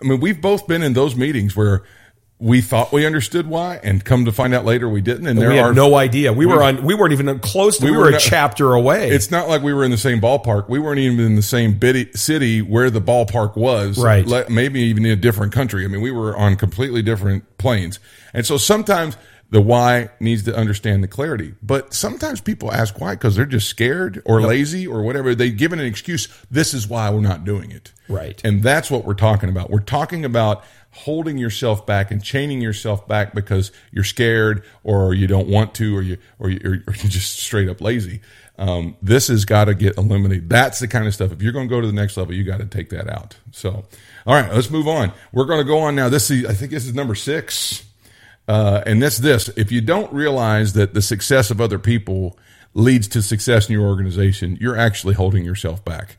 I 0.00 0.04
mean, 0.04 0.20
we've 0.20 0.40
both 0.40 0.66
been 0.66 0.82
in 0.82 0.92
those 0.92 1.14
meetings 1.14 1.54
where 1.54 1.84
we 2.40 2.62
thought 2.62 2.90
we 2.90 3.04
understood 3.04 3.46
why 3.46 3.78
and 3.82 4.02
come 4.02 4.24
to 4.24 4.32
find 4.32 4.54
out 4.54 4.64
later 4.64 4.88
we 4.88 5.02
didn't. 5.02 5.26
And 5.26 5.38
there 5.38 5.50
we 5.50 5.58
are 5.58 5.74
no 5.74 5.94
idea. 5.94 6.32
We 6.32 6.46
were 6.46 6.62
on. 6.62 6.82
We 6.84 6.94
weren't 6.94 7.12
even 7.12 7.38
close. 7.40 7.76
To, 7.78 7.84
we, 7.84 7.90
We 7.90 7.96
were, 7.98 8.04
were 8.04 8.08
a 8.08 8.12
not- 8.12 8.20
chapter 8.22 8.72
away. 8.72 9.10
It's 9.10 9.30
not 9.30 9.46
like 9.48 9.62
we 9.62 9.74
were 9.74 9.84
in 9.84 9.90
the 9.90 9.98
same 9.98 10.20
ballpark. 10.22 10.68
We 10.68 10.78
weren't 10.78 10.98
even 10.98 11.20
in 11.20 11.36
the 11.36 11.42
same 11.42 11.78
city 12.14 12.62
where 12.62 12.90
the 12.90 13.00
ballpark 13.02 13.56
was. 13.56 13.98
Right. 13.98 14.26
Le- 14.26 14.48
Maybe 14.48 14.80
even 14.80 15.04
in 15.04 15.12
a 15.12 15.16
different 15.16 15.52
country. 15.52 15.84
I 15.84 15.88
mean, 15.88 16.00
we 16.00 16.10
were 16.10 16.34
on 16.36 16.56
completely 16.56 17.02
different 17.02 17.58
planes. 17.58 17.98
And 18.32 18.46
so 18.46 18.56
sometimes 18.56 19.18
the 19.50 19.60
why 19.60 20.08
needs 20.20 20.44
to 20.44 20.56
understand 20.56 21.02
the 21.02 21.08
clarity. 21.08 21.54
But 21.62 21.92
sometimes 21.92 22.40
people 22.40 22.72
ask 22.72 23.00
why 23.00 23.14
because 23.16 23.34
they're 23.36 23.44
just 23.44 23.68
scared 23.68 24.22
or 24.24 24.40
lazy 24.40 24.86
or 24.86 25.02
whatever. 25.02 25.34
They 25.34 25.50
give 25.50 25.72
it 25.72 25.78
an 25.80 25.84
excuse. 25.84 26.28
This 26.50 26.72
is 26.72 26.88
why 26.88 27.10
we're 27.10 27.20
not 27.20 27.44
doing 27.44 27.70
it. 27.72 27.92
Right. 28.08 28.40
And 28.44 28.62
that's 28.62 28.90
what 28.90 29.04
we're 29.04 29.14
talking 29.14 29.48
about. 29.48 29.68
We're 29.68 29.80
talking 29.80 30.24
about 30.24 30.64
holding 30.92 31.38
yourself 31.38 31.86
back 31.86 32.10
and 32.10 32.22
chaining 32.22 32.60
yourself 32.60 33.06
back 33.06 33.34
because 33.34 33.70
you're 33.92 34.04
scared 34.04 34.64
or 34.82 35.14
you 35.14 35.26
don't 35.26 35.48
want 35.48 35.74
to 35.74 35.96
or 35.96 36.02
you 36.02 36.18
or, 36.38 36.50
you, 36.50 36.58
you're 36.62 36.94
just 36.94 37.38
straight 37.38 37.68
up 37.68 37.80
lazy. 37.80 38.20
Um, 38.58 38.96
this 39.00 39.28
has 39.28 39.46
got 39.46 39.66
to 39.66 39.74
get 39.74 39.96
eliminated. 39.96 40.50
That's 40.50 40.80
the 40.80 40.88
kind 40.88 41.06
of 41.06 41.14
stuff. 41.14 41.32
If 41.32 41.40
you're 41.40 41.52
going 41.52 41.68
to 41.68 41.74
go 41.74 41.80
to 41.80 41.86
the 41.86 41.94
next 41.94 42.16
level, 42.16 42.34
you 42.34 42.44
got 42.44 42.58
to 42.58 42.66
take 42.66 42.90
that 42.90 43.08
out. 43.08 43.38
So, 43.52 43.86
all 44.26 44.34
right, 44.34 44.52
let's 44.52 44.70
move 44.70 44.86
on. 44.86 45.12
We're 45.32 45.46
going 45.46 45.60
to 45.60 45.64
go 45.64 45.78
on 45.78 45.96
now. 45.96 46.10
This 46.10 46.30
is, 46.30 46.44
I 46.44 46.52
think 46.52 46.70
this 46.70 46.84
is 46.84 46.94
number 46.94 47.14
six. 47.14 47.84
Uh, 48.46 48.82
and 48.84 49.02
that's 49.02 49.18
this. 49.18 49.48
If 49.56 49.72
you 49.72 49.80
don't 49.80 50.12
realize 50.12 50.74
that 50.74 50.92
the 50.92 51.00
success 51.00 51.50
of 51.50 51.60
other 51.60 51.78
people 51.78 52.38
leads 52.74 53.08
to 53.08 53.22
success 53.22 53.68
in 53.68 53.72
your 53.72 53.86
organization, 53.86 54.58
you're 54.60 54.76
actually 54.76 55.14
holding 55.14 55.44
yourself 55.44 55.84
back. 55.84 56.16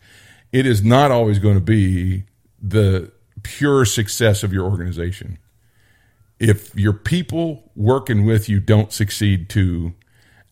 It 0.51 0.66
is 0.66 0.84
not 0.84 1.12
always 1.12 1.40
going 1.40 1.56
to 1.56 1.62
be 1.62 2.24
the 2.62 3.12
pure 3.44 3.86
success 3.86 4.44
of 4.44 4.54
your 4.54 4.70
organization. 4.70 5.38
If 6.40 6.76
your 6.76 6.94
people 6.94 7.72
working 7.76 8.26
with 8.26 8.50
you 8.50 8.60
don't 8.60 8.92
succeed 8.92 9.50
too, 9.50 9.94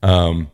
um, 0.04 0.52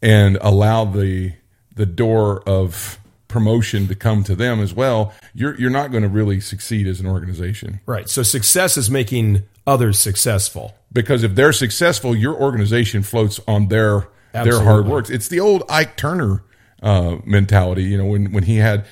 and 0.00 0.38
allow 0.40 0.84
the 0.84 1.32
the 1.74 1.86
door 1.86 2.42
of 2.48 2.98
promotion 3.28 3.88
to 3.88 3.94
come 3.94 4.24
to 4.24 4.34
them 4.34 4.60
as 4.60 4.72
well, 4.72 5.12
you're 5.34 5.58
you're 5.58 5.70
not 5.70 5.90
going 5.90 6.02
to 6.02 6.08
really 6.08 6.40
succeed 6.40 6.86
as 6.86 7.00
an 7.00 7.06
organization. 7.06 7.80
Right. 7.86 8.08
So 8.08 8.22
success 8.22 8.76
is 8.76 8.90
making 8.90 9.42
others 9.66 9.98
successful. 9.98 10.74
Because 10.92 11.22
if 11.22 11.34
they're 11.34 11.52
successful, 11.52 12.16
your 12.16 12.34
organization 12.34 13.02
floats 13.02 13.40
on 13.46 13.68
their 13.68 14.08
their 14.32 14.60
hard 14.62 14.86
Absolutely. 14.86 14.90
work. 14.90 15.10
It's 15.10 15.28
the 15.28 15.40
old 15.40 15.64
Ike 15.68 15.96
Turner 15.96 16.42
uh, 16.82 17.16
mentality. 17.24 17.84
You 17.84 17.98
know, 17.98 18.06
when 18.06 18.32
when 18.32 18.44
he 18.44 18.56
had 18.56 18.86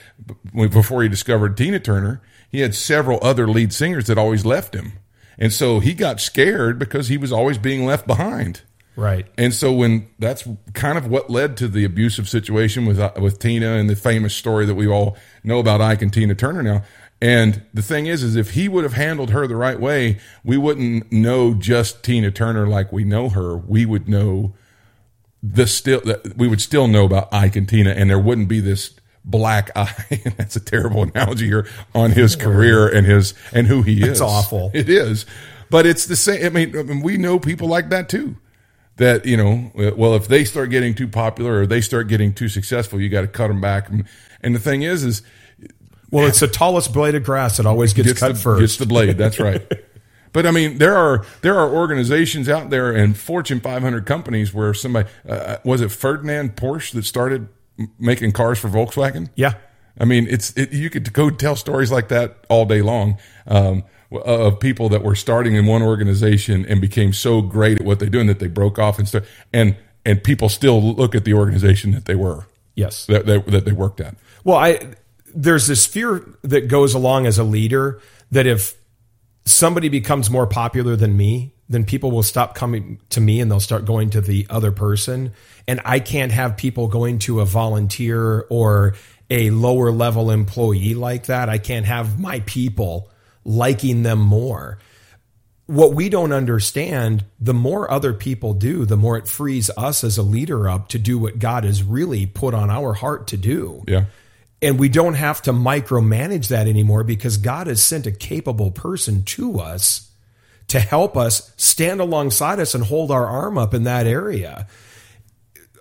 when, 0.52 0.68
before 0.70 1.02
he 1.02 1.08
discovered 1.08 1.56
Tina 1.56 1.78
Turner, 1.78 2.20
he 2.54 2.60
had 2.60 2.72
several 2.72 3.18
other 3.20 3.48
lead 3.48 3.72
singers 3.72 4.06
that 4.06 4.16
always 4.16 4.46
left 4.46 4.76
him, 4.76 4.92
and 5.36 5.52
so 5.52 5.80
he 5.80 5.92
got 5.92 6.20
scared 6.20 6.78
because 6.78 7.08
he 7.08 7.16
was 7.16 7.32
always 7.32 7.58
being 7.58 7.84
left 7.84 8.06
behind. 8.06 8.62
Right. 8.94 9.26
And 9.36 9.52
so 9.52 9.72
when 9.72 10.06
that's 10.20 10.46
kind 10.72 10.96
of 10.96 11.08
what 11.08 11.28
led 11.28 11.56
to 11.56 11.66
the 11.66 11.84
abusive 11.84 12.28
situation 12.28 12.86
with 12.86 13.00
uh, 13.00 13.10
with 13.20 13.40
Tina 13.40 13.72
and 13.72 13.90
the 13.90 13.96
famous 13.96 14.36
story 14.36 14.66
that 14.66 14.76
we 14.76 14.86
all 14.86 15.16
know 15.42 15.58
about 15.58 15.80
Ike 15.80 16.02
and 16.02 16.12
Tina 16.12 16.36
Turner 16.36 16.62
now. 16.62 16.84
And 17.20 17.62
the 17.74 17.82
thing 17.82 18.06
is, 18.06 18.22
is 18.22 18.36
if 18.36 18.50
he 18.50 18.68
would 18.68 18.84
have 18.84 18.92
handled 18.92 19.30
her 19.30 19.48
the 19.48 19.56
right 19.56 19.80
way, 19.80 20.20
we 20.44 20.56
wouldn't 20.56 21.10
know 21.10 21.54
just 21.54 22.04
Tina 22.04 22.30
Turner 22.30 22.68
like 22.68 22.92
we 22.92 23.02
know 23.02 23.30
her. 23.30 23.56
We 23.56 23.84
would 23.84 24.08
know 24.08 24.54
the 25.42 25.66
still 25.66 26.02
that 26.02 26.36
we 26.36 26.46
would 26.46 26.60
still 26.60 26.86
know 26.86 27.04
about 27.04 27.34
Ike 27.34 27.56
and 27.56 27.68
Tina, 27.68 27.90
and 27.90 28.08
there 28.08 28.20
wouldn't 28.20 28.46
be 28.46 28.60
this 28.60 28.94
black 29.24 29.70
eye. 29.76 29.94
And 30.10 30.34
that's 30.36 30.56
a 30.56 30.60
terrible 30.60 31.02
analogy 31.04 31.46
here 31.46 31.66
on 31.94 32.10
his 32.10 32.36
career 32.36 32.88
and 32.88 33.06
his 33.06 33.34
and 33.52 33.66
who 33.66 33.82
he 33.82 34.02
is. 34.02 34.08
It's 34.08 34.20
awful. 34.20 34.70
It 34.74 34.88
is, 34.88 35.26
but 35.70 35.86
it's 35.86 36.06
the 36.06 36.16
same. 36.16 36.44
I 36.44 36.48
mean, 36.50 36.78
I 36.78 36.82
mean, 36.82 37.02
we 37.02 37.16
know 37.16 37.38
people 37.38 37.68
like 37.68 37.88
that 37.90 38.08
too. 38.08 38.36
That 38.96 39.26
you 39.26 39.36
know, 39.36 39.72
well, 39.96 40.14
if 40.14 40.28
they 40.28 40.44
start 40.44 40.70
getting 40.70 40.94
too 40.94 41.08
popular 41.08 41.60
or 41.60 41.66
they 41.66 41.80
start 41.80 42.06
getting 42.06 42.32
too 42.32 42.48
successful, 42.48 43.00
you 43.00 43.08
got 43.08 43.22
to 43.22 43.26
cut 43.26 43.48
them 43.48 43.60
back. 43.60 43.88
And, 43.88 44.04
and 44.40 44.54
the 44.54 44.60
thing 44.60 44.82
is, 44.82 45.02
is 45.02 45.22
Well, 46.12 46.26
it's 46.26 46.38
the 46.38 46.46
tallest 46.46 46.92
blade 46.92 47.16
of 47.16 47.24
grass 47.24 47.56
that 47.56 47.66
always 47.66 47.92
gets, 47.92 48.12
cut 48.12 48.34
the, 48.34 48.34
first. 48.34 48.60
Gets 48.60 48.76
the 48.76 48.86
blade. 48.86 49.18
That's 49.18 49.40
right. 49.40 49.68
but 50.32 50.46
I 50.46 50.52
mean, 50.52 50.78
there 50.78 50.96
are 50.96 51.26
there 51.40 51.58
are 51.58 51.68
organizations 51.68 52.48
out 52.48 52.70
there 52.70 52.92
and 52.92 53.16
Fortune 53.16 53.58
500 53.58 54.06
companies 54.06 54.54
where 54.54 54.72
somebody 54.74 55.08
uh, 55.28 55.56
was 55.64 55.80
it 55.80 55.90
Ferdinand 55.90 56.54
Porsche 56.54 56.92
that 56.92 57.04
started 57.04 57.48
making 57.98 58.32
cars 58.32 58.58
for 58.58 58.68
Volkswagen. 58.68 59.28
yeah. 59.34 59.54
I 59.96 60.04
mean, 60.04 60.26
it's 60.28 60.50
it, 60.56 60.72
you 60.72 60.90
could 60.90 61.12
go 61.12 61.30
tell 61.30 61.54
stories 61.54 61.92
like 61.92 62.08
that 62.08 62.44
all 62.48 62.66
day 62.66 62.82
long 62.82 63.16
um, 63.46 63.84
of 64.10 64.58
people 64.58 64.88
that 64.88 65.04
were 65.04 65.14
starting 65.14 65.54
in 65.54 65.66
one 65.66 65.82
organization 65.82 66.66
and 66.66 66.80
became 66.80 67.12
so 67.12 67.40
great 67.40 67.78
at 67.80 67.86
what 67.86 68.00
they 68.00 68.08
do 68.08 68.24
that 68.24 68.40
they 68.40 68.48
broke 68.48 68.76
off 68.80 68.98
and 68.98 69.06
stuff, 69.06 69.24
and 69.52 69.76
and 70.04 70.24
people 70.24 70.48
still 70.48 70.82
look 70.82 71.14
at 71.14 71.24
the 71.24 71.32
organization 71.32 71.92
that 71.92 72.06
they 72.06 72.16
were 72.16 72.46
Yes. 72.74 73.06
that 73.06 73.26
that, 73.26 73.46
that 73.46 73.64
they 73.66 73.72
worked 73.72 74.00
at. 74.00 74.16
Well, 74.42 74.56
I 74.56 74.80
there's 75.32 75.68
this 75.68 75.86
fear 75.86 76.26
that 76.42 76.66
goes 76.66 76.92
along 76.94 77.26
as 77.26 77.38
a 77.38 77.44
leader 77.44 78.00
that 78.32 78.48
if 78.48 78.74
somebody 79.44 79.88
becomes 79.88 80.28
more 80.28 80.46
popular 80.48 80.96
than 80.96 81.16
me, 81.16 81.53
then 81.68 81.84
people 81.84 82.10
will 82.10 82.22
stop 82.22 82.54
coming 82.54 83.00
to 83.10 83.20
me 83.20 83.40
and 83.40 83.50
they'll 83.50 83.60
start 83.60 83.84
going 83.84 84.10
to 84.10 84.20
the 84.20 84.46
other 84.50 84.70
person. 84.70 85.32
And 85.66 85.80
I 85.84 85.98
can't 85.98 86.32
have 86.32 86.56
people 86.56 86.88
going 86.88 87.18
to 87.20 87.40
a 87.40 87.44
volunteer 87.44 88.46
or 88.50 88.94
a 89.30 89.50
lower 89.50 89.90
level 89.90 90.30
employee 90.30 90.94
like 90.94 91.26
that. 91.26 91.48
I 91.48 91.58
can't 91.58 91.86
have 91.86 92.20
my 92.20 92.40
people 92.40 93.10
liking 93.44 94.02
them 94.02 94.20
more. 94.20 94.78
What 95.66 95.94
we 95.94 96.10
don't 96.10 96.32
understand, 96.32 97.24
the 97.40 97.54
more 97.54 97.90
other 97.90 98.12
people 98.12 98.52
do, 98.52 98.84
the 98.84 98.98
more 98.98 99.16
it 99.16 99.26
frees 99.26 99.70
us 99.78 100.04
as 100.04 100.18
a 100.18 100.22
leader 100.22 100.68
up 100.68 100.88
to 100.88 100.98
do 100.98 101.18
what 101.18 101.38
God 101.38 101.64
has 101.64 101.82
really 101.82 102.26
put 102.26 102.52
on 102.52 102.68
our 102.68 102.92
heart 102.92 103.28
to 103.28 103.38
do. 103.38 103.82
Yeah. 103.88 104.04
And 104.60 104.78
we 104.78 104.90
don't 104.90 105.14
have 105.14 105.40
to 105.42 105.52
micromanage 105.52 106.48
that 106.48 106.68
anymore 106.68 107.04
because 107.04 107.38
God 107.38 107.66
has 107.66 107.82
sent 107.82 108.06
a 108.06 108.12
capable 108.12 108.70
person 108.70 109.22
to 109.24 109.58
us 109.60 110.10
to 110.68 110.80
help 110.80 111.16
us 111.16 111.52
stand 111.56 112.00
alongside 112.00 112.58
us 112.58 112.74
and 112.74 112.84
hold 112.84 113.10
our 113.10 113.26
arm 113.26 113.58
up 113.58 113.74
in 113.74 113.84
that 113.84 114.06
area. 114.06 114.66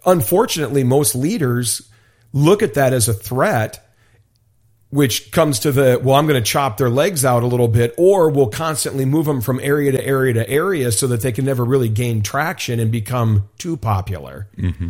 Unfortunately, 0.06 0.84
most 0.84 1.16
leaders 1.16 1.90
look 2.34 2.62
at 2.62 2.74
that 2.74 2.94
as 2.94 3.08
a 3.08 3.14
threat, 3.14 3.88
which 4.90 5.32
comes 5.32 5.60
to 5.60 5.72
the, 5.72 6.00
well, 6.04 6.16
I'm 6.16 6.28
going 6.28 6.42
to 6.42 6.48
chop 6.48 6.78
their 6.78 6.90
legs 6.90 7.24
out 7.24 7.44
a 7.44 7.48
little 7.48 7.68
bit, 7.68 7.96
or 7.98 8.30
we'll 8.30 8.50
constantly 8.50 9.06
move 9.06 9.26
them 9.26 9.42
from 9.42 9.60
area 9.62 9.92
to 9.92 10.06
area 10.06 10.34
to 10.34 10.50
area 10.50 10.92
so 10.92 11.08
that 11.08 11.22
they 11.22 11.32
can 11.32 11.46
never 11.46 11.64
really 11.64 11.90
gain 11.90 12.22
traction 12.22 12.80
and 12.80 12.92
become 12.92 13.50
too 13.58 13.78
popular. 13.78 14.50
Mm-hmm. 14.58 14.90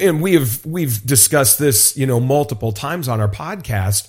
And 0.00 0.22
we've 0.22 0.64
we've 0.64 1.04
discussed 1.04 1.58
this 1.58 1.96
you 1.96 2.06
know 2.06 2.20
multiple 2.20 2.70
times 2.70 3.08
on 3.08 3.20
our 3.20 3.28
podcast. 3.28 4.08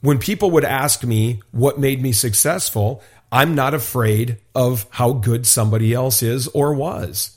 When 0.00 0.18
people 0.18 0.50
would 0.52 0.64
ask 0.64 1.04
me 1.04 1.40
what 1.52 1.78
made 1.78 2.02
me 2.02 2.12
successful 2.12 3.02
i'm 3.32 3.54
not 3.54 3.74
afraid 3.74 4.38
of 4.54 4.86
how 4.90 5.12
good 5.12 5.46
somebody 5.46 5.92
else 5.92 6.22
is 6.22 6.48
or 6.48 6.74
was 6.74 7.36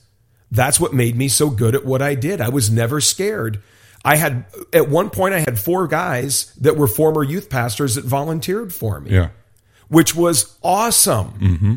that's 0.52 0.80
what 0.80 0.94
made 0.94 1.16
me 1.16 1.28
so 1.28 1.50
good 1.50 1.76
at 1.76 1.86
what 1.86 2.02
i 2.02 2.16
did 2.16 2.42
i 2.42 2.50
was 2.50 2.70
never 2.70 3.00
scared 3.02 3.62
i 4.04 4.16
had 4.16 4.46
at 4.74 4.90
one 4.90 5.10
point 5.10 5.34
i 5.34 5.40
had 5.40 5.60
four 5.60 5.88
guys 5.88 6.54
that 6.56 6.76
were 6.78 6.88
former 6.88 7.24
youth 7.24 7.50
pastors 7.50 7.96
that 7.96 8.06
volunteered 8.06 8.74
for 8.74 9.00
me 9.00 9.12
Yeah. 9.12 9.30
which 9.90 10.16
was 10.16 10.58
awesome. 10.64 11.32
Mm-hmm. 11.40 11.76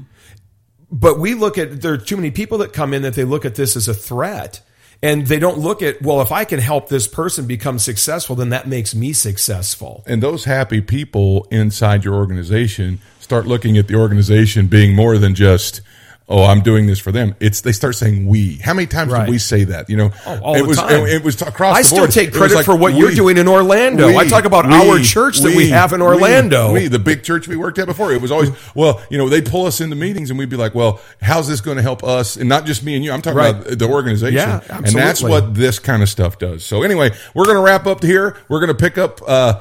But 0.91 1.19
we 1.19 1.35
look 1.35 1.59
at 1.59 1.81
there 1.83 1.93
are 1.95 1.99
too 1.99 2.17
many 2.17 2.31
people 2.31 2.59
that 2.59 2.73
come 2.73 2.95
in 2.95 3.03
that 3.03 3.15
they 3.15 3.25
look 3.25 3.45
at 3.45 3.57
this 3.57 3.75
as 3.77 3.89
a 3.89 3.95
threat. 3.95 4.61
And 5.05 5.27
they 5.27 5.39
don't 5.39 5.59
look 5.59 5.83
at, 5.83 6.01
well, 6.01 6.23
if 6.23 6.33
I 6.33 6.47
can 6.47 6.59
help 6.59 6.89
this 6.89 7.07
person 7.07 7.47
become 7.47 7.79
successful, 7.79 8.37
then 8.37 8.49
that 8.49 8.67
makes 8.67 8.95
me 8.95 9.13
successful. 9.13 10.03
and 10.07 10.23
those 10.23 10.47
happy 10.47 10.81
people 10.81 11.47
inside 11.51 12.07
your 12.07 12.15
organization 12.15 13.01
start 13.21 13.47
looking 13.47 13.77
at 13.77 13.87
the 13.87 13.97
organization 13.97 14.67
being 14.67 14.95
more 14.95 15.19
than 15.19 15.35
just 15.35 15.83
oh 16.29 16.45
i'm 16.45 16.63
doing 16.63 16.87
this 16.87 16.99
for 16.99 17.13
them 17.13 17.35
it's 17.39 17.61
they 17.61 17.73
start 17.73 17.95
saying 17.95 18.27
we 18.27 18.57
how 18.57 18.73
many 18.73 18.87
times 18.87 19.13
Right. 19.13 19.27
did 19.27 19.31
we 19.31 19.39
say 19.39 19.65
that 19.65 19.91
you 19.91 19.97
know 19.99 20.11
Oh, 20.27 20.41
all 20.41 20.55
it 20.55 20.63
the 20.63 20.69
was 20.69 20.79
time. 20.79 21.07
it 21.07 21.23
was 21.23 21.41
across 21.43 21.77
I 21.77 21.83
still 21.83 22.07
take 22.09 22.33
credit 22.33 22.55
like, 22.55 22.65
for 22.65 22.75
what 22.77 22.95
you're 22.95 23.11
doing 23.11 23.37
in 23.37 23.47
Orlando. 23.47 24.09
I 24.17 24.27
talk 24.27 24.47
about 24.47 24.65
our 24.65 24.99
church 25.01 25.41
that 25.41 25.55
we 25.55 25.69
have 25.69 25.93
in 25.93 26.01
Orlando. 26.01 26.73
we, 26.73 26.89
the 26.89 26.99
big 26.99 27.25
church 27.25 27.47
we 27.47 27.57
worked 27.57 27.79
at 27.79 27.87
before 27.87 28.13
it 28.13 28.23
was 28.23 28.31
always 28.33 28.51
well 28.75 29.03
you 29.11 29.19
know 29.19 29.29
they'd 29.29 29.45
pull 29.47 29.67
us 29.67 29.81
into 29.83 29.97
meetings 29.97 30.31
and 30.31 30.39
we'd 30.39 30.49
be 30.49 30.57
like 30.57 30.75
well 30.75 30.99
how's 31.21 31.47
this 31.47 31.61
going 31.61 31.77
to 31.77 31.83
help 31.83 32.03
us 32.03 32.37
and 32.37 32.49
not 32.49 32.65
just 32.65 32.83
me 32.85 32.95
and 32.97 33.05
you 33.05 33.13
i'm 33.13 33.21
talking 33.21 33.37
Right. 33.37 33.55
about 33.55 33.79
the 33.79 33.87
organization 33.89 34.35
Yeah, 34.37 34.55
absolutely. 34.57 34.89
and 34.89 34.97
that's 34.97 35.23
what 35.23 35.55
this 35.55 35.79
kind 35.79 36.03
of 36.03 36.09
stuff 36.09 36.39
does. 36.39 36.65
So 36.65 36.83
anyway, 36.83 37.11
we're 37.35 37.45
going 37.45 37.57
to 37.57 37.63
wrap 37.63 37.87
up 37.87 38.03
here. 38.03 38.37
We're 38.49 38.61
going 38.61 38.69
to 38.69 38.75
pick 38.75 38.97
up 38.99 39.21
uh, 39.27 39.61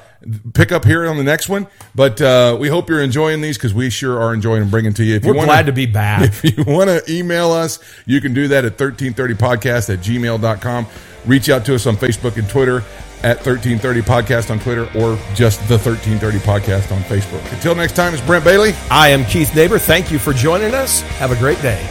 pick 0.54 0.72
up 0.72 0.86
here 0.86 1.06
on 1.08 1.18
the 1.18 1.24
next 1.24 1.50
one. 1.50 1.68
But 1.96 2.22
uh, 2.22 2.58
we 2.60 2.70
hope 2.70 2.90
you're 2.90 3.02
enjoying 3.02 3.42
these 3.42 3.58
because 3.58 3.74
we 3.74 3.90
sure 3.90 4.20
are 4.22 4.34
enjoying 4.34 4.62
them 4.62 4.70
bringing 4.70 4.94
to 4.96 5.04
you. 5.04 5.16
If 5.16 5.24
We're 5.24 5.32
you 5.32 5.38
wanna, 5.38 5.48
glad 5.48 5.66
to 5.68 5.72
be 5.72 5.86
back. 5.86 6.22
If 6.44 6.58
you 6.58 6.64
want 6.66 6.90
to 6.90 7.04
email 7.12 7.52
us, 7.52 7.80
you 8.06 8.22
can 8.22 8.34
do 8.34 8.48
that 8.50 8.66
at 8.66 8.78
1330podcast 8.78 9.94
at 9.94 10.00
gmail.com. 10.00 10.88
Reach 11.26 11.50
out 11.50 11.66
to 11.66 11.76
us 11.76 11.86
on 11.86 11.96
Facebook 11.96 12.38
and 12.38 12.50
Twitter 12.50 12.84
at 13.24 13.38
1330 13.46 14.02
podcast 14.02 14.52
on 14.52 14.60
Twitter 14.60 14.84
or 14.98 15.18
just 15.34 15.60
the 15.68 15.78
1330 15.78 16.40
podcast 16.40 16.92
on 16.92 17.02
Facebook. 17.04 17.52
Until 17.54 17.76
next 17.76 17.96
time, 17.96 18.14
it's 18.14 18.26
Brent 18.26 18.44
Bailey. 18.44 18.74
I 18.92 19.10
am 19.10 19.24
Keith 19.26 19.56
Neighbor. 19.56 19.80
Thank 19.80 20.12
you 20.12 20.20
for 20.20 20.34
joining 20.34 20.74
us. 20.74 21.02
Have 21.02 21.32
a 21.32 21.38
great 21.38 21.62
day. 21.62 21.88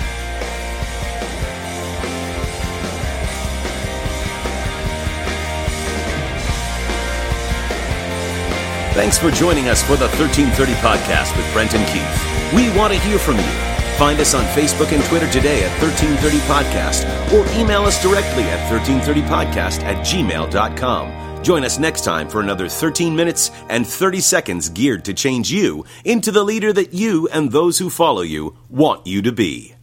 Thanks 8.95 9.19
for 9.19 9.31
joining 9.31 9.69
us 9.69 9.83
for 9.83 9.97
the 9.97 10.09
1330 10.21 10.75
podcast 10.75 11.35
with 11.35 11.51
Brent 11.55 11.75
and 11.75 11.87
Keith. 11.89 12.55
We 12.55 12.69
want 12.79 12.93
to 12.93 12.99
hear 13.01 13.19
from 13.19 13.37
you. 13.37 13.73
Find 13.97 14.21
us 14.21 14.35
on 14.35 14.45
Facebook 14.47 14.93
and 14.93 15.03
Twitter 15.05 15.31
today 15.31 15.65
at 15.65 15.83
1330 15.83 16.39
Podcast 16.41 17.05
or 17.33 17.51
email 17.59 17.83
us 17.85 18.03
directly 18.03 18.43
at 18.45 18.71
1330podcast 18.71 19.83
at 19.83 20.05
gmail.com. 20.05 21.43
Join 21.43 21.65
us 21.65 21.79
next 21.79 22.05
time 22.05 22.29
for 22.29 22.41
another 22.41 22.69
13 22.69 23.17
minutes 23.17 23.51
and 23.71 23.87
30 23.87 24.21
seconds 24.21 24.69
geared 24.69 25.07
to 25.07 25.15
change 25.15 25.51
you 25.51 25.87
into 26.05 26.31
the 26.31 26.45
leader 26.45 26.73
that 26.73 26.93
you 26.93 27.29
and 27.29 27.51
those 27.51 27.79
who 27.79 27.89
follow 27.89 28.23
you 28.23 28.55
want 28.69 29.07
you 29.07 29.23
to 29.23 29.33
be. 29.33 29.75